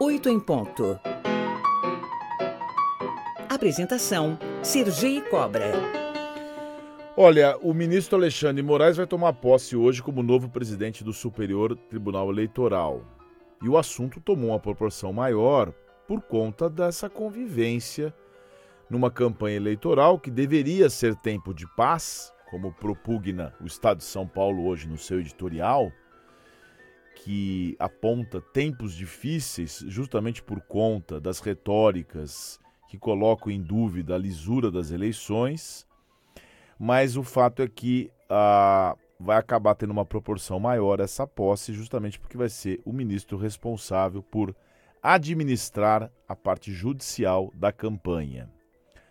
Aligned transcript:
8 0.00 0.28
em 0.28 0.38
ponto. 0.38 0.96
Apresentação: 3.48 4.38
Sergi 4.62 5.20
Cobra. 5.22 5.72
Olha, 7.16 7.58
o 7.58 7.74
ministro 7.74 8.16
Alexandre 8.16 8.62
Moraes 8.62 8.96
vai 8.96 9.08
tomar 9.08 9.32
posse 9.32 9.74
hoje 9.74 10.00
como 10.00 10.22
novo 10.22 10.48
presidente 10.48 11.02
do 11.02 11.12
Superior 11.12 11.76
Tribunal 11.76 12.30
Eleitoral. 12.30 13.02
E 13.60 13.68
o 13.68 13.76
assunto 13.76 14.20
tomou 14.20 14.50
uma 14.50 14.60
proporção 14.60 15.12
maior 15.12 15.72
por 16.06 16.22
conta 16.22 16.70
dessa 16.70 17.10
convivência 17.10 18.14
numa 18.88 19.10
campanha 19.10 19.56
eleitoral 19.56 20.16
que 20.20 20.30
deveria 20.30 20.88
ser 20.88 21.16
tempo 21.16 21.52
de 21.52 21.66
paz, 21.74 22.32
como 22.52 22.72
propugna 22.72 23.52
o 23.60 23.66
Estado 23.66 23.98
de 23.98 24.04
São 24.04 24.28
Paulo 24.28 24.64
hoje 24.68 24.86
no 24.86 24.96
seu 24.96 25.18
editorial, 25.18 25.90
que 27.24 27.76
aponta 27.78 28.40
tempos 28.40 28.94
difíceis 28.94 29.84
justamente 29.88 30.42
por 30.42 30.60
conta 30.60 31.20
das 31.20 31.40
retóricas 31.40 32.60
que 32.88 32.98
colocam 32.98 33.52
em 33.52 33.60
dúvida 33.60 34.14
a 34.14 34.18
lisura 34.18 34.70
das 34.70 34.90
eleições, 34.90 35.86
mas 36.78 37.16
o 37.16 37.22
fato 37.22 37.62
é 37.62 37.68
que 37.68 38.10
ah, 38.30 38.96
vai 39.18 39.36
acabar 39.36 39.74
tendo 39.74 39.90
uma 39.90 40.04
proporção 40.04 40.60
maior 40.60 41.00
essa 41.00 41.26
posse, 41.26 41.72
justamente 41.72 42.18
porque 42.18 42.36
vai 42.36 42.48
ser 42.48 42.80
o 42.84 42.92
ministro 42.92 43.36
responsável 43.36 44.22
por 44.22 44.54
administrar 45.02 46.10
a 46.26 46.36
parte 46.36 46.72
judicial 46.72 47.52
da 47.54 47.72
campanha. 47.72 48.50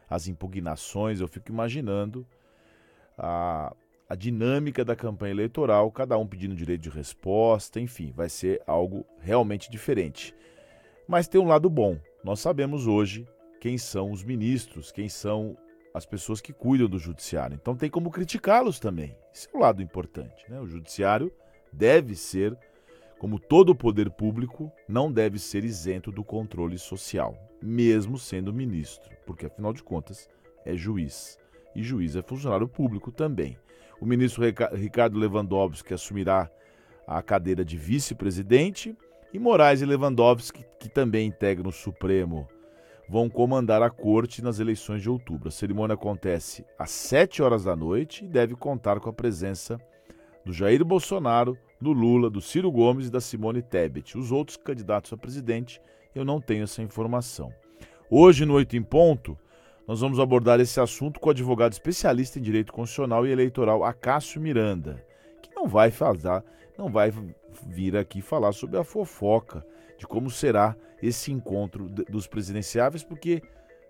As 0.09 0.27
impugnações, 0.27 1.19
eu 1.19 1.27
fico 1.27 1.51
imaginando 1.51 2.25
a, 3.17 3.75
a 4.09 4.15
dinâmica 4.15 4.85
da 4.85 4.95
campanha 4.95 5.33
eleitoral, 5.33 5.91
cada 5.91 6.17
um 6.17 6.25
pedindo 6.25 6.55
direito 6.55 6.81
de 6.81 6.89
resposta, 6.89 7.79
enfim, 7.79 8.13
vai 8.15 8.29
ser 8.29 8.61
algo 8.65 9.05
realmente 9.19 9.69
diferente. 9.69 10.33
Mas 11.07 11.27
tem 11.27 11.39
um 11.39 11.47
lado 11.47 11.69
bom. 11.69 11.99
Nós 12.23 12.39
sabemos 12.39 12.87
hoje 12.87 13.27
quem 13.59 13.77
são 13.77 14.11
os 14.11 14.23
ministros, 14.23 14.91
quem 14.91 15.09
são 15.09 15.57
as 15.93 16.05
pessoas 16.05 16.39
que 16.39 16.53
cuidam 16.53 16.87
do 16.87 16.99
judiciário. 16.99 17.55
Então 17.55 17.75
tem 17.75 17.89
como 17.89 18.11
criticá-los 18.11 18.79
também. 18.79 19.17
Esse 19.33 19.49
é 19.53 19.57
o 19.57 19.59
lado 19.59 19.81
importante. 19.81 20.49
Né? 20.49 20.59
O 20.59 20.67
judiciário 20.67 21.31
deve 21.71 22.15
ser, 22.15 22.57
como 23.17 23.39
todo 23.39 23.71
o 23.71 23.75
poder 23.75 24.09
público, 24.11 24.71
não 24.87 25.11
deve 25.11 25.39
ser 25.39 25.63
isento 25.63 26.11
do 26.11 26.23
controle 26.23 26.77
social, 26.77 27.35
mesmo 27.61 28.17
sendo 28.17 28.53
ministro, 28.53 29.15
porque 29.25 29.47
afinal 29.47 29.73
de 29.73 29.83
contas 29.83 30.29
é 30.63 30.75
juiz. 30.77 31.37
E 31.75 31.83
juiz 31.83 32.15
é 32.15 32.21
funcionário 32.21 32.67
público 32.67 33.11
também. 33.11 33.57
O 33.99 34.05
ministro 34.05 34.43
Ricardo 34.73 35.17
Lewandowski 35.17 35.93
assumirá 35.93 36.49
a 37.05 37.21
cadeira 37.21 37.63
de 37.63 37.77
vice-presidente 37.77 38.95
e 39.33 39.39
Moraes 39.39 39.81
e 39.81 39.85
Lewandowski, 39.85 40.65
que 40.79 40.89
também 40.89 41.27
integram 41.27 41.69
o 41.69 41.73
Supremo 41.73 42.47
vão 43.09 43.29
comandar 43.29 43.81
a 43.81 43.89
corte 43.89 44.43
nas 44.43 44.59
eleições 44.59 45.01
de 45.01 45.09
outubro. 45.09 45.47
A 45.47 45.51
cerimônia 45.51 45.93
acontece 45.93 46.65
às 46.77 46.91
7 46.91 47.41
horas 47.41 47.63
da 47.63 47.75
noite 47.75 48.25
e 48.25 48.27
deve 48.27 48.55
contar 48.55 48.99
com 48.99 49.09
a 49.09 49.13
presença 49.13 49.79
do 50.45 50.51
Jair 50.51 50.83
Bolsonaro, 50.83 51.57
do 51.79 51.91
Lula, 51.91 52.29
do 52.29 52.41
Ciro 52.41 52.71
Gomes 52.71 53.07
e 53.07 53.11
da 53.11 53.21
Simone 53.21 53.61
Tebet. 53.61 54.17
Os 54.17 54.31
outros 54.31 54.57
candidatos 54.57 55.13
a 55.13 55.17
presidente, 55.17 55.81
eu 56.13 56.25
não 56.25 56.41
tenho 56.41 56.63
essa 56.63 56.81
informação. 56.81 57.53
Hoje, 58.09 58.45
no 58.45 58.53
Oito 58.55 58.75
em 58.75 58.83
Ponto, 58.83 59.37
nós 59.87 60.01
vamos 60.01 60.19
abordar 60.19 60.59
esse 60.59 60.81
assunto 60.81 61.17
com 61.17 61.29
o 61.29 61.31
advogado 61.31 61.71
especialista 61.71 62.37
em 62.37 62.41
direito 62.41 62.73
constitucional 62.73 63.25
e 63.25 63.31
eleitoral 63.31 63.85
Acácio 63.85 64.41
Miranda, 64.41 65.01
que 65.41 65.49
não 65.55 65.65
vai 65.65 65.89
falar, 65.91 66.43
não 66.77 66.89
vai 66.89 67.13
vir 67.65 67.95
aqui 67.95 68.21
falar 68.21 68.51
sobre 68.51 68.77
a 68.77 68.83
fofoca 68.83 69.65
de 69.97 70.05
como 70.05 70.29
será 70.29 70.75
esse 71.01 71.31
encontro 71.31 71.87
dos 71.87 72.27
presidenciáveis, 72.27 73.01
porque, 73.01 73.41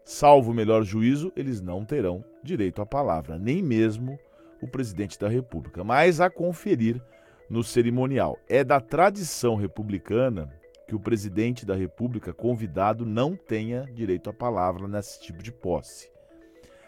salvo 0.05 0.51
o 0.51 0.53
melhor 0.53 0.83
juízo, 0.83 1.33
eles 1.35 1.61
não 1.61 1.83
terão 1.83 2.23
direito 2.43 2.79
à 2.79 2.85
palavra, 2.85 3.39
nem 3.39 3.63
mesmo 3.63 4.19
o 4.61 4.67
presidente 4.67 5.17
da 5.17 5.27
República, 5.27 5.83
mas 5.83 6.21
a 6.21 6.29
conferir 6.29 7.01
no 7.49 7.63
cerimonial. 7.63 8.37
É 8.47 8.63
da 8.63 8.79
tradição 8.79 9.55
republicana 9.55 10.53
que 10.87 10.95
o 10.95 10.99
presidente 10.99 11.65
da 11.65 11.75
República 11.75 12.33
convidado 12.33 13.05
não 13.05 13.35
tenha 13.35 13.83
direito 13.93 14.29
à 14.29 14.33
palavra 14.33 14.87
nesse 14.87 15.21
tipo 15.21 15.43
de 15.43 15.51
posse. 15.51 16.09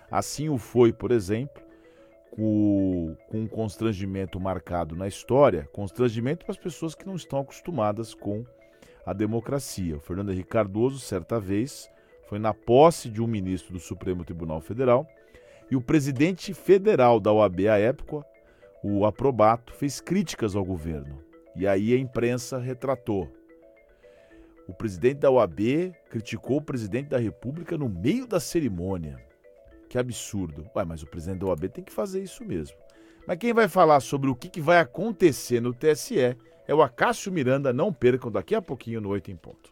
Assim 0.09 0.49
o 0.49 0.57
foi, 0.57 0.93
por 0.93 1.11
exemplo, 1.11 1.61
com, 2.31 3.15
um 3.33 3.47
constrangimento 3.47 4.39
marcado 4.39 4.95
na 4.95 5.07
história 5.07 5.67
constrangimento 5.73 6.45
para 6.45 6.53
as 6.53 6.57
pessoas 6.57 6.95
que 6.95 7.05
não 7.05 7.15
estão 7.15 7.39
acostumadas 7.39 8.13
com 8.13 8.45
a 9.05 9.13
democracia. 9.13 9.97
O 9.97 9.99
Fernando 9.99 10.31
Henrique 10.31 10.49
Cardoso, 10.49 10.99
certa 10.99 11.39
vez, 11.39 11.89
foi 12.27 12.39
na 12.39 12.53
posse 12.53 13.09
de 13.09 13.21
um 13.21 13.27
ministro 13.27 13.73
do 13.73 13.79
Supremo 13.79 14.23
Tribunal 14.23 14.61
Federal 14.61 15.07
e 15.69 15.75
o 15.75 15.81
presidente 15.81 16.53
federal 16.53 17.19
da 17.19 17.31
OAB 17.31 17.67
à 17.67 17.77
época, 17.77 18.25
o 18.83 19.05
Aprobato, 19.05 19.73
fez 19.73 19.99
críticas 19.99 20.55
ao 20.55 20.63
governo. 20.63 21.21
E 21.55 21.67
aí 21.67 21.93
a 21.93 21.97
imprensa 21.97 22.57
retratou. 22.57 23.38
O 24.69 24.73
presidente 24.73 25.21
da 25.21 25.31
OAB 25.31 25.95
criticou 26.11 26.57
o 26.57 26.61
presidente 26.61 27.09
da 27.09 27.17
República 27.17 27.75
no 27.75 27.89
meio 27.89 28.27
da 28.27 28.39
cerimônia. 28.39 29.17
Que 29.89 29.97
absurdo. 29.97 30.69
Ué, 30.75 30.85
mas 30.85 31.01
o 31.01 31.07
presidente 31.07 31.39
da 31.39 31.47
OAB 31.47 31.69
tem 31.69 31.83
que 31.83 31.91
fazer 31.91 32.21
isso 32.21 32.45
mesmo. 32.45 32.77
Mas 33.25 33.39
quem 33.39 33.51
vai 33.51 33.67
falar 33.67 33.99
sobre 33.99 34.29
o 34.29 34.35
que 34.35 34.61
vai 34.61 34.77
acontecer 34.77 35.59
no 35.59 35.73
TSE 35.73 36.19
é 36.19 36.37
o 36.75 36.83
Acácio 36.83 37.31
Miranda. 37.31 37.73
Não 37.73 37.91
percam 37.91 38.29
daqui 38.29 38.53
a 38.53 38.61
pouquinho 38.61 39.01
no 39.01 39.09
8 39.09 39.31
em 39.31 39.35
ponto. 39.35 39.71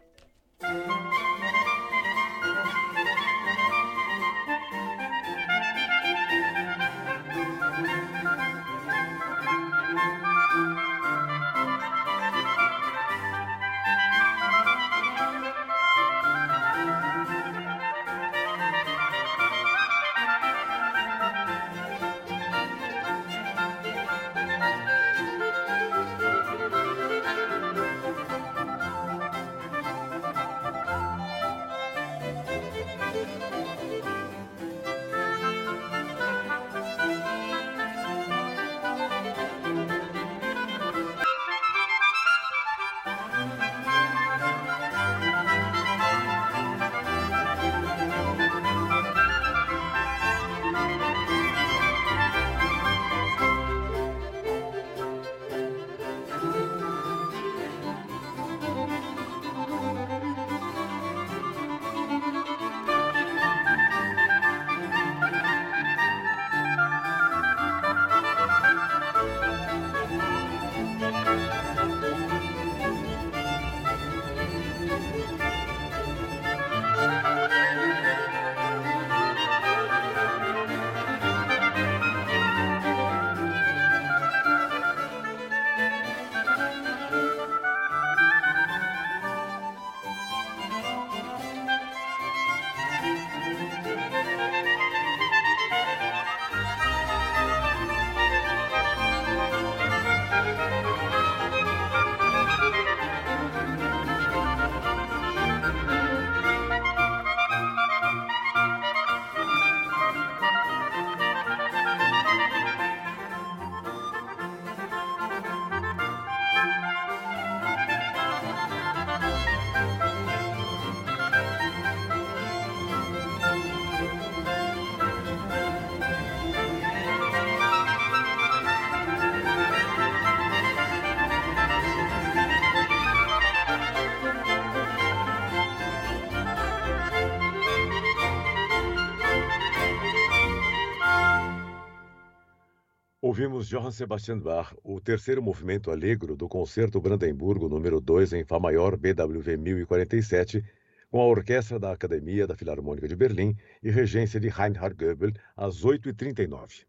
Ouvimos 143.20 143.68
Johann 143.68 143.90
Sebastian 143.90 144.38
Bach, 144.38 144.76
o 144.84 145.02
terceiro 145.02 145.42
movimento 145.42 145.90
alegro 145.90 146.36
do 146.36 146.48
Concerto 146.48 147.02
Brandemburgo 147.02 147.68
número 147.68 148.00
2 148.00 148.34
em 148.34 148.44
Fá 148.44 148.60
maior 148.60 148.96
BWV 148.96 149.58
1047, 149.58 150.64
com 151.10 151.20
a 151.20 151.26
orquestra 151.26 151.80
da 151.80 151.92
Academia 151.92 152.46
da 152.46 152.56
Filarmônica 152.56 153.08
de 153.08 153.16
Berlim 153.16 153.56
e 153.82 153.90
regência 153.90 154.40
de 154.40 154.50
Reinhard 154.50 154.96
Goebel, 154.96 155.32
às 155.56 155.84
8h39. 155.84 156.86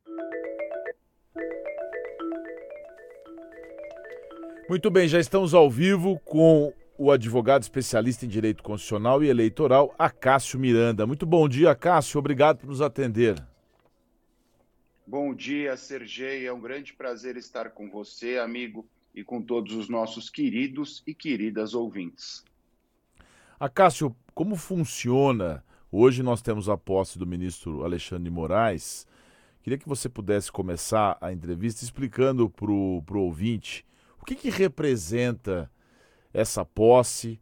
Muito 4.69 4.90
bem, 4.90 5.08
já 5.08 5.19
estamos 5.19 5.54
ao 5.54 5.70
vivo 5.70 6.20
com 6.26 6.75
o 6.98 7.10
advogado 7.10 7.62
especialista 7.62 8.26
em 8.26 8.28
direito 8.28 8.62
constitucional 8.62 9.25
e 9.25 9.30
eleitoral, 9.30 9.94
Acácio 9.98 10.60
Miranda. 10.60 11.06
Muito 11.06 11.25
bom 11.25 11.48
dia, 11.48 11.70
Acácio. 11.70 12.19
Obrigado 12.19 12.58
por 12.58 12.66
nos 12.66 12.82
atender. 12.82 13.42
Bom 15.10 15.32
dia, 15.32 15.75
Sergei. 15.75 16.46
É 16.46 16.52
um 16.52 16.60
grande 16.60 16.93
prazer 16.93 17.38
estar 17.38 17.70
com 17.70 17.88
você, 17.88 18.37
amigo, 18.37 18.87
e 19.14 19.25
com 19.25 19.40
todos 19.40 19.75
os 19.75 19.88
nossos 19.88 20.28
queridos 20.28 21.02
e 21.06 21.14
queridas 21.14 21.72
ouvintes. 21.72 22.44
Acácio, 23.58 24.14
como 24.34 24.55
funciona? 24.55 25.64
Hoje 25.90 26.22
nós 26.22 26.43
temos 26.43 26.69
a 26.69 26.76
posse 26.76 27.19
do 27.19 27.26
ministro 27.26 27.82
Alexandre 27.84 28.25
de 28.25 28.31
Moraes. 28.31 29.06
Queria 29.62 29.78
que 29.78 29.88
você 29.88 30.10
pudesse 30.10 30.52
começar 30.52 31.16
a 31.22 31.32
entrevista 31.32 31.82
explicando 31.82 32.50
para 32.50 32.70
o 32.70 33.02
ouvinte 33.14 33.87
o 34.20 34.26
que, 34.26 34.34
que 34.34 34.50
representa 34.50 35.70
essa 36.34 36.66
posse, 36.66 37.40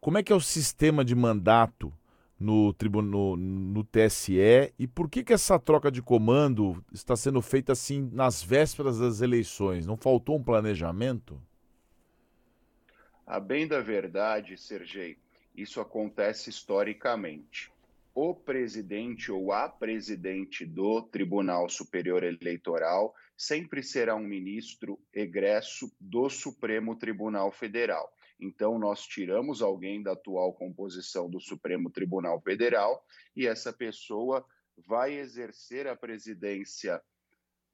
como 0.00 0.18
é 0.18 0.24
que 0.24 0.32
é 0.32 0.36
o 0.36 0.40
sistema 0.40 1.04
de 1.04 1.14
mandato 1.14 1.94
no, 2.38 2.74
no, 3.02 3.36
no 3.36 3.84
TSE 3.84 4.72
e 4.78 4.86
por 4.86 5.08
que, 5.08 5.24
que 5.24 5.32
essa 5.32 5.58
troca 5.58 5.90
de 5.90 6.02
comando 6.02 6.84
está 6.92 7.16
sendo 7.16 7.40
feita 7.40 7.72
assim 7.72 8.10
nas 8.12 8.42
vésperas 8.42 8.98
das 8.98 9.20
eleições? 9.20 9.86
Não 9.86 9.96
faltou 9.96 10.36
um 10.36 10.42
planejamento? 10.42 11.40
A 13.26 13.40
bem 13.40 13.66
da 13.66 13.80
verdade, 13.80 14.56
Sergei, 14.56 15.16
isso 15.56 15.80
acontece 15.80 16.50
historicamente. 16.50 17.72
O 18.14 18.34
presidente 18.34 19.32
ou 19.32 19.52
a 19.52 19.68
presidente 19.68 20.64
do 20.64 21.02
Tribunal 21.02 21.68
Superior 21.68 22.22
Eleitoral 22.22 23.14
sempre 23.36 23.82
será 23.82 24.14
um 24.14 24.22
ministro 24.22 24.98
egresso 25.12 25.90
do 26.00 26.30
Supremo 26.30 26.96
Tribunal 26.96 27.50
Federal. 27.50 28.10
Então, 28.38 28.78
nós 28.78 29.06
tiramos 29.06 29.62
alguém 29.62 30.02
da 30.02 30.12
atual 30.12 30.52
composição 30.52 31.28
do 31.28 31.40
Supremo 31.40 31.90
Tribunal 31.90 32.40
Federal 32.40 33.04
e 33.34 33.46
essa 33.46 33.72
pessoa 33.72 34.44
vai 34.86 35.14
exercer 35.14 35.86
a 35.86 35.96
presidência 35.96 37.00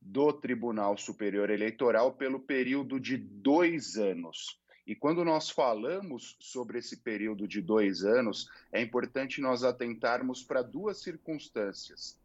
do 0.01 0.33
Tribunal 0.33 0.97
Superior 0.97 1.51
Eleitoral 1.51 2.13
pelo 2.15 2.41
período 2.41 2.99
de 2.99 3.17
dois 3.17 3.97
anos. 3.97 4.61
E 4.87 4.97
quando 4.97 5.25
nós 5.25 5.49
falamos 5.49 6.37
sobre 6.41 6.79
esse 6.79 6.97
período 6.97 7.47
de 7.47 7.61
dois 7.61 8.05
anos, 8.05 8.51
é 8.73 8.83
importante 8.83 9.41
nós 9.41 9.63
atentarmos 9.63 10.43
para 10.43 10.61
duas 10.61 11.01
circunstâncias. 11.01 12.19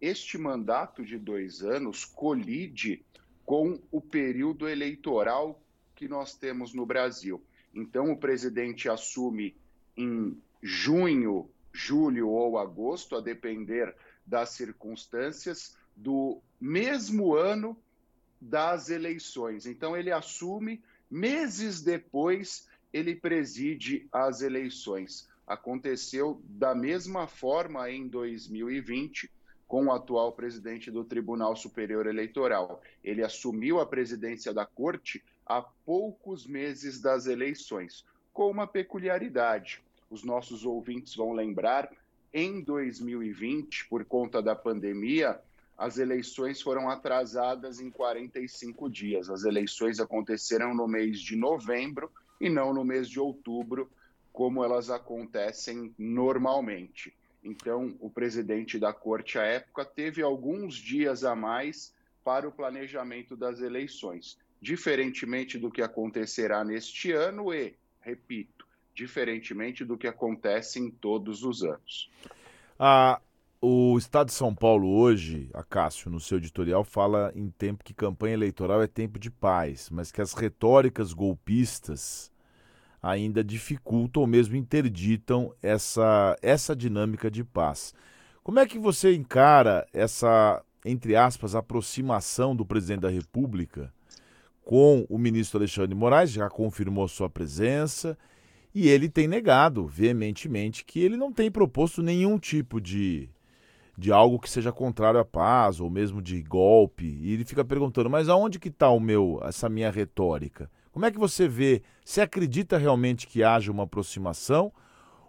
Este 0.00 0.38
mandato 0.38 1.04
de 1.04 1.18
dois 1.18 1.62
anos 1.62 2.04
colide 2.04 3.04
com 3.44 3.80
o 3.90 4.00
período 4.00 4.68
eleitoral 4.68 5.60
que 5.94 6.06
nós 6.06 6.34
temos 6.34 6.72
no 6.72 6.86
Brasil. 6.86 7.42
Então, 7.74 8.12
o 8.12 8.16
presidente 8.16 8.88
assume 8.88 9.56
em 9.96 10.40
junho, 10.62 11.50
julho 11.72 12.28
ou 12.28 12.58
agosto, 12.58 13.16
a 13.16 13.20
depender 13.20 13.94
das 14.24 14.50
circunstâncias, 14.50 15.76
do 15.96 16.40
mesmo 16.60 17.34
ano 17.34 17.76
das 18.40 18.90
eleições. 18.90 19.66
Então, 19.66 19.96
ele 19.96 20.12
assume, 20.12 20.82
meses 21.10 21.82
depois, 21.82 22.68
ele 22.92 23.14
preside 23.14 24.06
as 24.12 24.40
eleições. 24.40 25.28
Aconteceu 25.46 26.40
da 26.44 26.74
mesma 26.74 27.26
forma 27.26 27.90
em 27.90 28.08
2020 28.08 29.30
com 29.66 29.86
o 29.86 29.92
atual 29.92 30.32
presidente 30.32 30.90
do 30.90 31.04
Tribunal 31.04 31.56
Superior 31.56 32.06
Eleitoral. 32.06 32.80
Ele 33.02 33.22
assumiu 33.22 33.80
a 33.80 33.86
presidência 33.86 34.52
da 34.54 34.64
corte 34.64 35.22
a 35.46 35.60
poucos 35.62 36.46
meses 36.46 37.00
das 37.00 37.26
eleições, 37.26 38.04
com 38.32 38.50
uma 38.50 38.66
peculiaridade. 38.66 39.82
Os 40.10 40.24
nossos 40.24 40.64
ouvintes 40.64 41.14
vão 41.14 41.32
lembrar, 41.32 41.90
em 42.32 42.60
2020, 42.60 43.88
por 43.88 44.04
conta 44.04 44.42
da 44.42 44.56
pandemia, 44.56 45.40
as 45.76 45.98
eleições 45.98 46.62
foram 46.62 46.88
atrasadas 46.88 47.80
em 47.80 47.90
45 47.90 48.88
dias. 48.88 49.28
As 49.28 49.44
eleições 49.44 50.00
aconteceram 50.00 50.74
no 50.74 50.86
mês 50.86 51.20
de 51.20 51.36
novembro 51.36 52.10
e 52.40 52.48
não 52.48 52.72
no 52.72 52.84
mês 52.84 53.08
de 53.08 53.20
outubro, 53.20 53.90
como 54.32 54.64
elas 54.64 54.90
acontecem 54.90 55.94
normalmente. 55.98 57.14
Então, 57.42 57.94
o 58.00 58.08
presidente 58.08 58.78
da 58.78 58.92
corte 58.92 59.38
à 59.38 59.42
época 59.42 59.84
teve 59.84 60.22
alguns 60.22 60.74
dias 60.74 61.24
a 61.24 61.36
mais 61.36 61.92
para 62.24 62.48
o 62.48 62.52
planejamento 62.52 63.36
das 63.36 63.60
eleições 63.60 64.38
diferentemente 64.64 65.58
do 65.58 65.70
que 65.70 65.82
acontecerá 65.82 66.64
neste 66.64 67.12
ano 67.12 67.52
e, 67.52 67.74
repito, 68.00 68.66
diferentemente 68.94 69.84
do 69.84 69.98
que 69.98 70.06
acontece 70.06 70.80
em 70.80 70.90
todos 70.90 71.44
os 71.44 71.62
anos. 71.62 72.10
Ah, 72.78 73.20
o 73.60 73.98
Estado 73.98 74.28
de 74.28 74.32
São 74.32 74.54
Paulo 74.54 74.88
hoje, 74.88 75.50
a 75.52 75.62
Cássio, 75.62 76.10
no 76.10 76.18
seu 76.18 76.38
editorial, 76.38 76.82
fala 76.82 77.30
em 77.36 77.50
tempo 77.50 77.84
que 77.84 77.92
campanha 77.92 78.32
eleitoral 78.32 78.82
é 78.82 78.86
tempo 78.86 79.18
de 79.18 79.30
paz, 79.30 79.90
mas 79.90 80.10
que 80.10 80.22
as 80.22 80.32
retóricas 80.32 81.12
golpistas 81.12 82.32
ainda 83.02 83.44
dificultam 83.44 84.22
ou 84.22 84.26
mesmo 84.26 84.56
interditam 84.56 85.54
essa, 85.62 86.38
essa 86.40 86.74
dinâmica 86.74 87.30
de 87.30 87.44
paz. 87.44 87.94
Como 88.42 88.58
é 88.58 88.66
que 88.66 88.78
você 88.78 89.14
encara 89.14 89.86
essa, 89.92 90.64
entre 90.86 91.16
aspas, 91.16 91.54
aproximação 91.54 92.56
do 92.56 92.64
presidente 92.64 93.00
da 93.00 93.10
República 93.10 93.92
com 94.64 95.04
o 95.08 95.18
ministro 95.18 95.58
Alexandre 95.58 95.94
Moraes, 95.94 96.30
já 96.30 96.48
confirmou 96.48 97.06
sua 97.06 97.28
presença, 97.28 98.16
e 98.74 98.88
ele 98.88 99.08
tem 99.08 99.28
negado 99.28 99.86
veementemente 99.86 100.84
que 100.84 101.00
ele 101.00 101.16
não 101.16 101.32
tem 101.32 101.50
proposto 101.50 102.02
nenhum 102.02 102.38
tipo 102.38 102.80
de, 102.80 103.28
de 103.96 104.10
algo 104.10 104.38
que 104.38 104.50
seja 104.50 104.72
contrário 104.72 105.20
à 105.20 105.24
paz, 105.24 105.80
ou 105.80 105.88
mesmo 105.88 106.20
de 106.20 106.42
golpe. 106.42 107.04
E 107.04 107.32
ele 107.32 107.44
fica 107.44 107.64
perguntando, 107.64 108.10
mas 108.10 108.28
aonde 108.28 108.58
que 108.58 108.68
está 108.68 108.88
o 108.88 108.98
meu, 108.98 109.40
essa 109.44 109.68
minha 109.68 109.90
retórica? 109.90 110.68
Como 110.90 111.06
é 111.06 111.10
que 111.10 111.18
você 111.18 111.46
vê? 111.46 111.82
Você 112.04 112.20
acredita 112.20 112.78
realmente 112.78 113.26
que 113.26 113.44
haja 113.44 113.70
uma 113.70 113.84
aproximação 113.84 114.72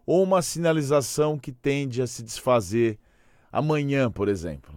ou 0.06 0.24
uma 0.24 0.42
sinalização 0.42 1.38
que 1.38 1.52
tende 1.52 2.02
a 2.02 2.08
se 2.08 2.24
desfazer 2.24 2.98
amanhã, 3.52 4.10
por 4.10 4.28
exemplo? 4.28 4.74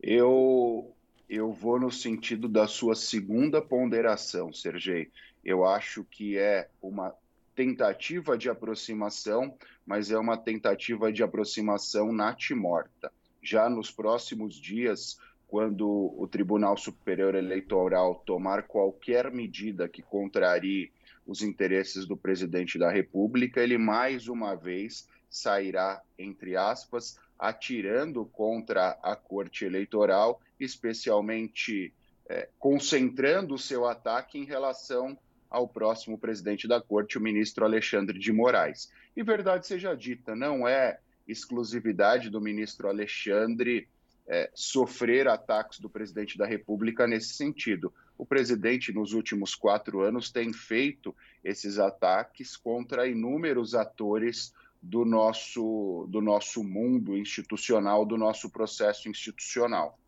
Eu 0.00 0.95
eu 1.36 1.52
vou 1.52 1.78
no 1.78 1.90
sentido 1.90 2.48
da 2.48 2.66
sua 2.66 2.94
segunda 2.94 3.60
ponderação, 3.60 4.52
Sergei. 4.52 5.10
Eu 5.44 5.64
acho 5.64 6.04
que 6.04 6.36
é 6.36 6.68
uma 6.82 7.14
tentativa 7.54 8.36
de 8.36 8.48
aproximação, 8.48 9.56
mas 9.86 10.10
é 10.10 10.18
uma 10.18 10.36
tentativa 10.36 11.12
de 11.12 11.22
aproximação 11.22 12.12
natimorta. 12.12 13.12
Já 13.42 13.70
nos 13.70 13.90
próximos 13.90 14.54
dias, 14.56 15.18
quando 15.46 16.14
o 16.18 16.26
Tribunal 16.26 16.76
Superior 16.76 17.34
Eleitoral 17.34 18.22
tomar 18.26 18.64
qualquer 18.64 19.30
medida 19.30 19.88
que 19.88 20.02
contrarie 20.02 20.92
os 21.26 21.42
interesses 21.42 22.06
do 22.06 22.16
presidente 22.16 22.78
da 22.78 22.90
República, 22.90 23.60
ele 23.60 23.78
mais 23.78 24.28
uma 24.28 24.54
vez 24.54 25.08
sairá, 25.28 26.02
entre 26.18 26.56
aspas, 26.56 27.18
atirando 27.38 28.24
contra 28.26 28.98
a 29.02 29.14
Corte 29.14 29.64
Eleitoral, 29.64 30.40
especialmente 30.58 31.92
é, 32.28 32.48
concentrando 32.58 33.54
o 33.54 33.58
seu 33.58 33.86
ataque 33.86 34.38
em 34.38 34.44
relação 34.44 35.18
ao 35.48 35.68
próximo 35.68 36.18
presidente 36.18 36.66
da 36.66 36.80
Corte, 36.80 37.18
o 37.18 37.20
ministro 37.20 37.64
Alexandre 37.64 38.18
de 38.18 38.32
Moraes. 38.32 38.90
E 39.16 39.22
verdade 39.22 39.66
seja 39.66 39.94
dita, 39.94 40.34
não 40.34 40.66
é 40.66 40.98
exclusividade 41.26 42.30
do 42.30 42.40
ministro 42.40 42.88
Alexandre 42.88 43.88
é, 44.26 44.50
sofrer 44.54 45.28
ataques 45.28 45.78
do 45.78 45.88
presidente 45.88 46.36
da 46.36 46.46
República 46.46 47.06
nesse 47.06 47.34
sentido. 47.34 47.92
O 48.18 48.26
presidente, 48.26 48.92
nos 48.92 49.12
últimos 49.12 49.54
quatro 49.54 50.00
anos, 50.00 50.30
tem 50.30 50.52
feito 50.52 51.14
esses 51.44 51.78
ataques 51.78 52.56
contra 52.56 53.06
inúmeros 53.06 53.74
atores 53.74 54.52
do 54.82 55.04
nosso, 55.04 56.06
do 56.08 56.20
nosso 56.20 56.62
mundo 56.62 57.16
institucional, 57.16 58.04
do 58.04 58.16
nosso 58.16 58.50
processo 58.50 59.08
institucional. 59.08 59.98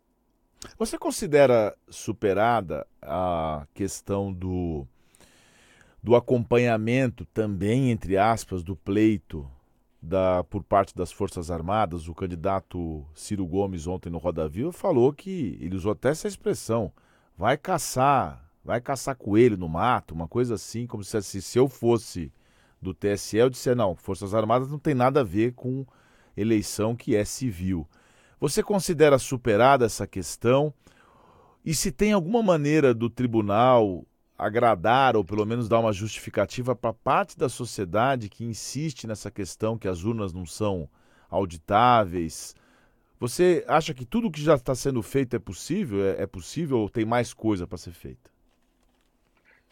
Você 0.79 0.99
considera 0.99 1.77
superada 1.89 2.87
a 3.03 3.67
questão 3.75 4.33
do, 4.33 4.87
do 6.03 6.17
acompanhamento 6.17 7.25
também, 7.27 7.91
entre 7.91 8.17
aspas, 8.17 8.63
do 8.63 8.75
pleito 8.75 9.49
da, 10.01 10.45
por 10.45 10.63
parte 10.63 10.95
das 10.95 11.13
Forças 11.13 11.51
Armadas, 11.51 12.09
o 12.09 12.15
candidato 12.15 13.05
Ciro 13.15 13.47
Gomes 13.47 13.87
ontem 13.87 14.11
no 14.11 14.19
Roda 14.19 14.49
Viva 14.49 14.73
falou 14.73 15.13
que 15.13 15.59
ele 15.61 15.77
usou 15.77 15.93
até 15.93 16.11
essa 16.11 16.29
expressão, 16.29 16.93
vai 17.37 17.57
caçar, 17.57 18.49
vai 18.65 18.81
caçar 18.81 19.17
coelho 19.17 19.57
no 19.57 19.69
mato, 19.69 20.15
uma 20.15 20.29
coisa 20.29 20.55
assim, 20.55 20.87
como 20.87 21.03
se 21.03 21.21
se 21.23 21.59
eu 21.59 21.69
fosse 21.69 22.33
do 22.81 22.95
TSE, 22.95 23.37
eu 23.37 23.51
disse, 23.51 23.75
não, 23.75 23.97
Forças 23.97 24.35
Armadas 24.35 24.69
não 24.71 24.79
tem 24.79 24.95
nada 24.95 25.21
a 25.21 25.25
ver 25.25 25.53
com 25.53 25.85
eleição 26.37 26.95
que 26.95 27.17
é 27.17 27.25
civil. 27.25 27.87
Você 28.41 28.63
considera 28.63 29.19
superada 29.19 29.85
essa 29.85 30.07
questão? 30.07 30.73
E 31.65 31.75
se 31.75 31.91
tem 31.91 32.13
alguma 32.13 32.43
maneira 32.43 32.95
do 32.95 33.11
tribunal 33.11 34.07
agradar 34.39 35.17
ou 35.17 35.25
pelo 35.25 35.45
menos 35.45 35.69
dar 35.69 35.81
uma 35.81 35.93
justificativa 35.93 36.75
para 36.77 36.93
parte 36.93 37.37
da 37.37 37.49
sociedade 37.49 38.29
que 38.29 38.45
insiste 38.45 39.07
nessa 39.07 39.31
questão 39.33 39.77
que 39.77 39.89
as 39.89 40.05
urnas 40.05 40.33
não 40.33 40.47
são 40.47 40.89
auditáveis. 41.29 42.55
Você 43.19 43.65
acha 43.67 43.93
que 43.93 44.05
tudo 44.05 44.31
que 44.31 44.41
já 44.41 44.55
está 44.55 44.77
sendo 44.77 45.03
feito 45.03 45.35
é 45.35 45.41
possível? 45.41 46.05
É, 46.05 46.23
é 46.23 46.27
possível 46.27 46.79
ou 46.79 46.89
tem 46.89 47.05
mais 47.05 47.35
coisa 47.35 47.67
para 47.67 47.77
ser 47.77 47.91
feita? 47.91 48.31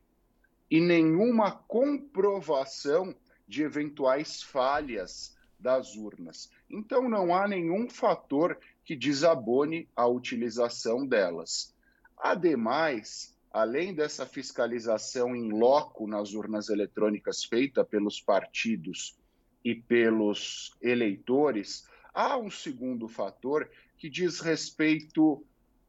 e 0.69 0.81
nenhuma 0.81 1.53
comprovação 1.53 3.15
de 3.51 3.65
eventuais 3.65 4.41
falhas 4.41 5.37
das 5.59 5.97
urnas. 5.97 6.49
Então, 6.71 7.09
não 7.09 7.35
há 7.35 7.49
nenhum 7.49 7.91
fator 7.91 8.57
que 8.85 8.95
desabone 8.95 9.89
a 9.97 10.07
utilização 10.07 11.05
delas. 11.05 11.75
Ademais, 12.17 13.37
além 13.53 13.93
dessa 13.93 14.25
fiscalização 14.25 15.35
em 15.35 15.51
loco 15.51 16.07
nas 16.07 16.33
urnas 16.33 16.69
eletrônicas 16.69 17.45
feita 17.45 17.85
pelos 17.85 18.21
partidos 18.21 19.19
e 19.65 19.75
pelos 19.75 20.73
eleitores, 20.81 21.89
há 22.15 22.39
um 22.39 22.51
segundo 22.51 23.09
fator 23.09 23.69
que 23.99 24.09
diz 24.09 24.39
respeito 24.39 25.45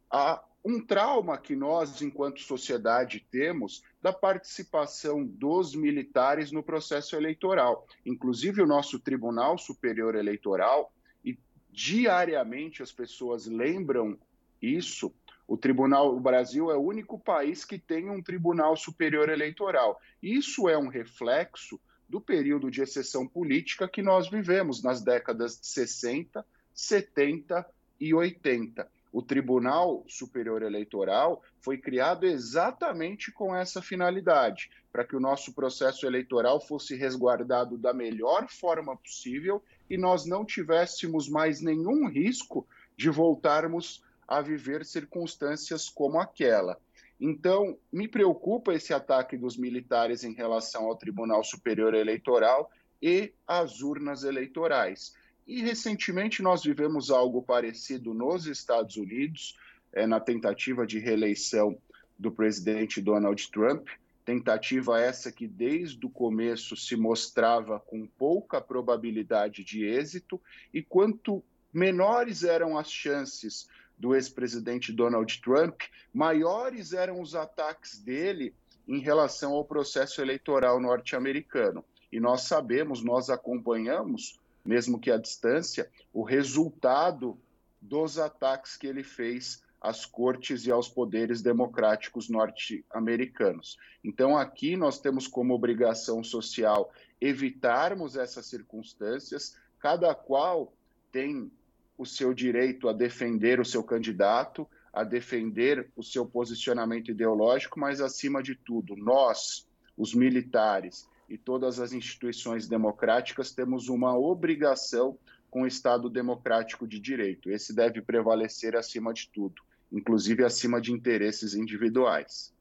a 0.09 0.43
um 0.65 0.83
trauma 0.83 1.37
que 1.37 1.55
nós, 1.55 2.01
enquanto 2.01 2.41
sociedade, 2.41 3.25
temos 3.31 3.83
da 4.01 4.11
participação 4.11 5.23
dos 5.23 5.75
militares 5.75 6.51
no 6.51 6.63
processo 6.63 7.15
eleitoral. 7.15 7.85
Inclusive, 8.05 8.61
o 8.61 8.67
nosso 8.67 8.99
Tribunal 8.99 9.57
Superior 9.57 10.15
Eleitoral, 10.15 10.91
e 11.23 11.37
diariamente 11.69 12.81
as 12.81 12.91
pessoas 12.91 13.45
lembram 13.45 14.17
isso. 14.61 15.13
O 15.47 15.55
Tribunal, 15.55 16.15
o 16.15 16.19
Brasil 16.19 16.71
é 16.71 16.75
o 16.75 16.81
único 16.81 17.19
país 17.19 17.63
que 17.63 17.77
tem 17.77 18.09
um 18.09 18.23
Tribunal 18.23 18.75
Superior 18.75 19.29
Eleitoral. 19.29 19.99
Isso 20.21 20.67
é 20.67 20.77
um 20.77 20.87
reflexo 20.87 21.79
do 22.09 22.19
período 22.19 22.71
de 22.71 22.81
exceção 22.81 23.27
política 23.27 23.87
que 23.87 24.01
nós 24.01 24.29
vivemos 24.29 24.81
nas 24.81 25.01
décadas 25.01 25.59
de 25.59 25.67
60, 25.67 26.45
70 26.73 27.65
e 27.99 28.13
80 28.13 28.89
o 29.11 29.21
Tribunal 29.21 30.03
Superior 30.07 30.61
Eleitoral 30.61 31.43
foi 31.59 31.77
criado 31.77 32.25
exatamente 32.25 33.31
com 33.31 33.55
essa 33.55 33.81
finalidade, 33.81 34.69
para 34.91 35.03
que 35.03 35.15
o 35.15 35.19
nosso 35.19 35.53
processo 35.53 36.05
eleitoral 36.05 36.59
fosse 36.59 36.95
resguardado 36.95 37.77
da 37.77 37.93
melhor 37.93 38.47
forma 38.49 38.95
possível 38.95 39.61
e 39.89 39.97
nós 39.97 40.25
não 40.25 40.45
tivéssemos 40.45 41.27
mais 41.27 41.61
nenhum 41.61 42.07
risco 42.07 42.65
de 42.95 43.09
voltarmos 43.09 44.03
a 44.27 44.41
viver 44.41 44.85
circunstâncias 44.85 45.89
como 45.89 46.19
aquela. 46.19 46.79
Então, 47.19 47.77
me 47.91 48.07
preocupa 48.07 48.73
esse 48.73 48.93
ataque 48.93 49.37
dos 49.37 49.57
militares 49.57 50.23
em 50.23 50.33
relação 50.33 50.85
ao 50.85 50.95
Tribunal 50.95 51.43
Superior 51.43 51.93
Eleitoral 51.93 52.71
e 53.01 53.33
às 53.45 53.81
urnas 53.81 54.23
eleitorais. 54.23 55.13
E 55.47 55.61
recentemente 55.61 56.41
nós 56.41 56.63
vivemos 56.63 57.09
algo 57.09 57.41
parecido 57.41 58.13
nos 58.13 58.45
Estados 58.45 58.95
Unidos, 58.95 59.57
é, 59.91 60.05
na 60.07 60.19
tentativa 60.19 60.85
de 60.85 60.99
reeleição 60.99 61.77
do 62.17 62.31
presidente 62.31 63.01
Donald 63.01 63.49
Trump. 63.51 63.87
Tentativa 64.23 64.99
essa 64.99 65.31
que 65.31 65.47
desde 65.47 66.05
o 66.05 66.09
começo 66.09 66.75
se 66.75 66.95
mostrava 66.95 67.79
com 67.79 68.05
pouca 68.05 68.61
probabilidade 68.61 69.63
de 69.63 69.83
êxito, 69.83 70.39
e 70.73 70.81
quanto 70.81 71.43
menores 71.73 72.43
eram 72.43 72.77
as 72.77 72.91
chances 72.91 73.67
do 73.97 74.15
ex-presidente 74.15 74.91
Donald 74.91 75.41
Trump, 75.41 75.81
maiores 76.13 76.93
eram 76.93 77.21
os 77.21 77.35
ataques 77.35 77.99
dele 77.99 78.53
em 78.87 78.99
relação 78.99 79.53
ao 79.53 79.65
processo 79.65 80.21
eleitoral 80.21 80.79
norte-americano. 80.79 81.83
E 82.11 82.19
nós 82.19 82.41
sabemos, 82.41 83.03
nós 83.03 83.29
acompanhamos 83.29 84.39
mesmo 84.63 84.99
que 84.99 85.11
à 85.11 85.17
distância, 85.17 85.89
o 86.13 86.23
resultado 86.23 87.37
dos 87.81 88.19
ataques 88.19 88.77
que 88.77 88.87
ele 88.87 89.03
fez 89.03 89.63
às 89.81 90.05
cortes 90.05 90.67
e 90.67 90.71
aos 90.71 90.87
poderes 90.87 91.41
democráticos 91.41 92.29
norte-americanos. 92.29 93.77
Então, 94.03 94.37
aqui 94.37 94.77
nós 94.77 94.99
temos 94.99 95.27
como 95.27 95.55
obrigação 95.55 96.23
social 96.23 96.93
evitarmos 97.19 98.15
essas 98.15 98.45
circunstâncias, 98.45 99.57
cada 99.79 100.13
qual 100.13 100.71
tem 101.11 101.51
o 101.97 102.05
seu 102.05 102.33
direito 102.33 102.87
a 102.87 102.93
defender 102.93 103.59
o 103.59 103.65
seu 103.65 103.83
candidato, 103.83 104.67
a 104.93 105.03
defender 105.03 105.89
o 105.95 106.03
seu 106.03 106.25
posicionamento 106.25 107.09
ideológico, 107.09 107.79
mas, 107.79 108.01
acima 108.01 108.43
de 108.43 108.55
tudo, 108.55 108.95
nós, 108.95 109.67
os 109.97 110.13
militares, 110.13 111.07
e 111.31 111.37
todas 111.37 111.79
as 111.79 111.93
instituições 111.93 112.67
democráticas 112.67 113.53
temos 113.53 113.87
uma 113.87 114.17
obrigação 114.17 115.17
com 115.49 115.61
o 115.61 115.67
Estado 115.67 116.09
democrático 116.09 116.85
de 116.85 116.99
direito. 116.99 117.49
Esse 117.49 117.73
deve 117.73 118.01
prevalecer 118.01 118.75
acima 118.75 119.13
de 119.13 119.29
tudo, 119.29 119.61
inclusive 119.89 120.43
acima 120.43 120.81
de 120.81 120.91
interesses 120.91 121.53
individuais. 121.55 122.53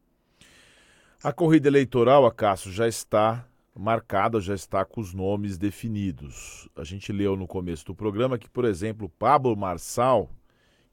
A 1.21 1.33
corrida 1.33 1.67
eleitoral, 1.67 2.25
Acácio, 2.25 2.71
já 2.71 2.87
está 2.87 3.45
marcada, 3.77 4.41
já 4.41 4.55
está 4.55 4.85
com 4.85 5.01
os 5.01 5.13
nomes 5.13 5.59
definidos. 5.59 6.69
A 6.77 6.85
gente 6.85 7.13
leu 7.13 7.35
no 7.35 7.49
começo 7.49 7.85
do 7.85 7.95
programa 7.95 8.39
que, 8.39 8.49
por 8.49 8.65
exemplo, 8.65 9.09
Pablo 9.19 9.57
Marçal, 9.57 10.31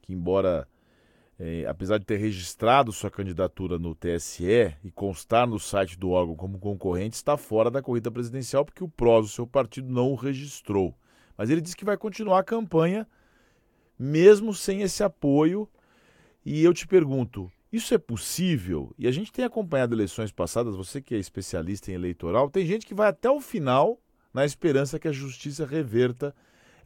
que 0.02 0.14
embora 0.14 0.68
é, 1.40 1.66
apesar 1.68 2.00
de 2.00 2.06
ter 2.06 2.18
registrado 2.18 2.92
sua 2.92 3.12
candidatura 3.12 3.78
no 3.78 3.94
TSE 3.94 4.76
e 4.84 4.92
constar 4.92 5.46
no 5.48 5.60
site 5.60 5.98
do 5.98 6.10
órgão 6.10 6.36
como 6.36 6.58
concorrente, 6.58 7.16
está 7.16 7.38
fora 7.38 7.70
da 7.70 7.82
corrida 7.82 8.10
presidencial 8.10 8.66
porque 8.66 8.84
o 8.84 8.90
PROS, 8.90 9.28
o 9.28 9.34
seu 9.34 9.48
partido, 9.48 9.92
não 9.92 10.12
o 10.12 10.16
registrou. 10.16 10.96
Mas 11.38 11.50
ele 11.50 11.62
disse 11.62 11.78
que 11.78 11.86
vai 11.86 11.96
continuar 11.96 12.40
a 12.40 12.44
campanha 12.44 13.08
mesmo 13.98 14.54
sem 14.54 14.82
esse 14.82 15.04
apoio. 15.04 15.68
E 16.46 16.64
eu 16.64 16.74
te 16.74 16.88
pergunto, 16.88 17.52
isso 17.72 17.94
é 17.94 17.98
possível? 17.98 18.94
E 18.98 19.08
a 19.08 19.12
gente 19.12 19.32
tem 19.32 19.44
acompanhado 19.44 19.94
eleições 19.94 20.32
passadas, 20.32 20.76
você 20.76 21.02
que 21.02 21.14
é 21.14 21.18
especialista 21.18 21.92
em 21.92 21.96
eleitoral, 21.96 22.50
tem 22.50 22.66
gente 22.66 22.86
que 22.86 22.94
vai 22.94 23.10
até 23.10 23.30
o 23.30 23.42
final 23.42 24.00
na 24.34 24.46
esperança 24.46 25.00
que 25.00 25.08
a 25.08 25.12
justiça 25.12 25.66
reverta 25.66 26.34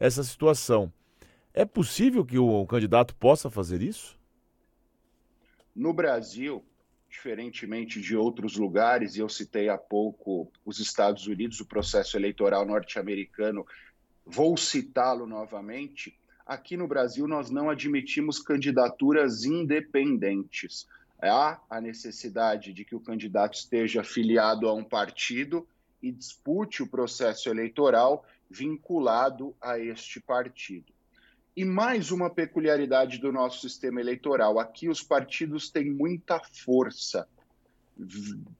essa 0.00 0.24
situação. 0.24 0.92
É 1.54 1.64
possível 1.64 2.24
que 2.24 2.38
o 2.38 2.66
candidato 2.66 3.14
possa 3.14 3.48
fazer 3.48 3.82
isso? 3.82 4.18
No 5.74 5.92
Brasil, 5.92 6.62
diferentemente 7.08 8.00
de 8.00 8.16
outros 8.16 8.56
lugares, 8.56 9.16
e 9.16 9.20
eu 9.20 9.28
citei 9.28 9.68
há 9.68 9.78
pouco 9.78 10.50
os 10.64 10.78
Estados 10.78 11.26
Unidos, 11.26 11.60
o 11.60 11.66
processo 11.66 12.16
eleitoral 12.16 12.66
norte-americano, 12.66 13.66
vou 14.24 14.56
citá-lo 14.56 15.26
novamente. 15.26 16.18
Aqui 16.46 16.76
no 16.76 16.86
Brasil, 16.86 17.26
nós 17.26 17.50
não 17.50 17.70
admitimos 17.70 18.38
candidaturas 18.38 19.44
independentes. 19.44 20.86
Há 21.20 21.60
a 21.70 21.80
necessidade 21.80 22.72
de 22.72 22.84
que 22.84 22.94
o 22.94 23.00
candidato 23.00 23.54
esteja 23.54 24.00
afiliado 24.00 24.68
a 24.68 24.74
um 24.74 24.84
partido 24.84 25.66
e 26.02 26.10
dispute 26.10 26.82
o 26.82 26.88
processo 26.88 27.48
eleitoral 27.48 28.26
vinculado 28.50 29.54
a 29.60 29.78
este 29.78 30.20
partido. 30.20 30.91
E 31.54 31.66
mais 31.66 32.10
uma 32.10 32.30
peculiaridade 32.30 33.18
do 33.18 33.30
nosso 33.30 33.60
sistema 33.60 34.00
eleitoral: 34.00 34.58
aqui 34.58 34.88
os 34.88 35.02
partidos 35.02 35.68
têm 35.68 35.90
muita 35.90 36.40
força. 36.40 37.28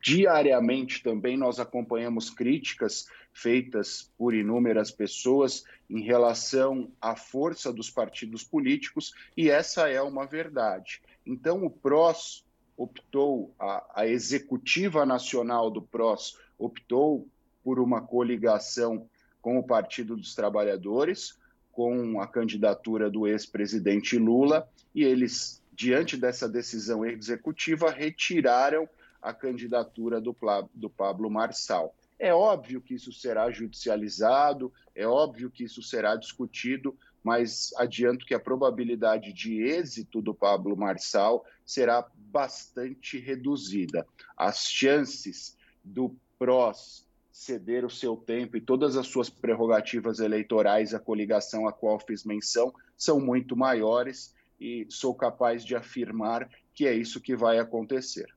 Diariamente 0.00 1.02
também 1.02 1.38
nós 1.38 1.58
acompanhamos 1.58 2.28
críticas 2.28 3.06
feitas 3.32 4.12
por 4.18 4.34
inúmeras 4.34 4.90
pessoas 4.90 5.64
em 5.88 6.02
relação 6.02 6.92
à 7.00 7.16
força 7.16 7.72
dos 7.72 7.90
partidos 7.90 8.44
políticos, 8.44 9.14
e 9.34 9.48
essa 9.48 9.88
é 9.88 10.02
uma 10.02 10.26
verdade. 10.26 11.00
Então, 11.24 11.64
o 11.64 11.70
PROS 11.70 12.44
optou, 12.76 13.54
a, 13.58 14.02
a 14.02 14.06
executiva 14.06 15.06
nacional 15.06 15.70
do 15.70 15.80
PROS 15.80 16.38
optou 16.58 17.26
por 17.64 17.80
uma 17.80 18.02
coligação 18.02 19.08
com 19.40 19.58
o 19.58 19.64
Partido 19.64 20.14
dos 20.14 20.34
Trabalhadores, 20.34 21.40
com 21.72 22.20
a 22.20 22.26
candidatura 22.26 23.10
do 23.10 23.26
ex-presidente 23.26 24.18
Lula, 24.18 24.68
e 24.94 25.02
eles, 25.02 25.62
diante 25.72 26.16
dessa 26.16 26.48
decisão 26.48 27.04
executiva, 27.04 27.90
retiraram 27.90 28.88
a 29.20 29.32
candidatura 29.32 30.20
do, 30.20 30.36
do 30.74 30.90
Pablo 30.90 31.30
Marçal. 31.30 31.94
É 32.18 32.32
óbvio 32.32 32.80
que 32.80 32.94
isso 32.94 33.12
será 33.12 33.50
judicializado, 33.50 34.72
é 34.94 35.06
óbvio 35.06 35.50
que 35.50 35.64
isso 35.64 35.82
será 35.82 36.14
discutido, 36.14 36.96
mas 37.24 37.70
adianto 37.76 38.26
que 38.26 38.34
a 38.34 38.40
probabilidade 38.40 39.32
de 39.32 39.62
êxito 39.62 40.20
do 40.20 40.34
Pablo 40.34 40.76
Marçal 40.76 41.44
será 41.64 42.06
bastante 42.16 43.18
reduzida. 43.18 44.06
As 44.36 44.66
chances 44.66 45.56
do 45.82 46.14
PROS 46.38 47.06
ceder 47.32 47.84
o 47.84 47.90
seu 47.90 48.14
tempo 48.14 48.56
e 48.56 48.60
todas 48.60 48.96
as 48.96 49.06
suas 49.06 49.30
prerrogativas 49.30 50.20
eleitorais 50.20 50.92
à 50.92 51.00
coligação 51.00 51.66
a 51.66 51.72
qual 51.72 51.98
fiz 51.98 52.24
menção 52.24 52.72
são 52.96 53.18
muito 53.18 53.56
maiores 53.56 54.34
e 54.60 54.86
sou 54.90 55.14
capaz 55.14 55.64
de 55.64 55.74
afirmar 55.74 56.48
que 56.74 56.86
é 56.86 56.94
isso 56.94 57.20
que 57.20 57.34
vai 57.34 57.58
acontecer. 57.58 58.32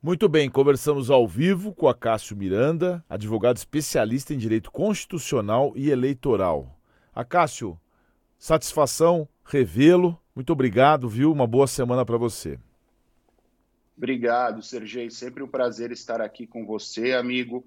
Muito 0.00 0.28
bem, 0.28 0.50
conversamos 0.50 1.10
ao 1.10 1.26
vivo 1.26 1.72
com 1.72 1.88
a 1.88 1.94
Cássio 1.94 2.36
Miranda, 2.36 3.04
advogado 3.08 3.56
especialista 3.56 4.34
em 4.34 4.38
direito 4.38 4.70
constitucional 4.70 5.72
e 5.76 5.90
eleitoral. 5.90 6.76
Acácio, 7.14 7.78
satisfação 8.36 9.28
revê-lo. 9.44 10.18
Muito 10.34 10.52
obrigado, 10.52 11.08
viu? 11.08 11.30
Uma 11.30 11.46
boa 11.46 11.66
semana 11.66 12.04
para 12.04 12.16
você. 12.18 12.58
Obrigado, 13.96 14.62
Sergei. 14.62 15.10
Sempre 15.10 15.42
um 15.42 15.48
prazer 15.48 15.92
estar 15.92 16.20
aqui 16.20 16.46
com 16.46 16.64
você, 16.64 17.12
amigo. 17.12 17.64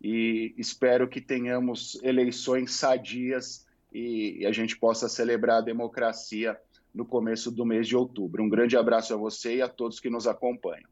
E 0.00 0.54
espero 0.56 1.08
que 1.08 1.20
tenhamos 1.20 1.98
eleições 2.02 2.72
sadias 2.72 3.66
e 3.92 4.44
a 4.46 4.52
gente 4.52 4.76
possa 4.76 5.08
celebrar 5.08 5.58
a 5.58 5.64
democracia 5.64 6.58
no 6.94 7.04
começo 7.04 7.50
do 7.50 7.64
mês 7.64 7.86
de 7.86 7.96
outubro. 7.96 8.42
Um 8.42 8.48
grande 8.48 8.76
abraço 8.76 9.14
a 9.14 9.16
você 9.16 9.56
e 9.56 9.62
a 9.62 9.68
todos 9.68 10.00
que 10.00 10.10
nos 10.10 10.26
acompanham. 10.26 10.88